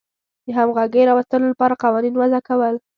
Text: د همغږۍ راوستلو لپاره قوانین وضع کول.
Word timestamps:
د 0.45 0.47
همغږۍ 0.57 1.03
راوستلو 1.05 1.45
لپاره 1.51 1.79
قوانین 1.83 2.13
وضع 2.17 2.39
کول. 2.47 2.75